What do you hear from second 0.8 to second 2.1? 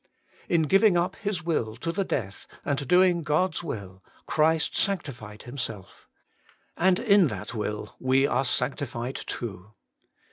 up His will to the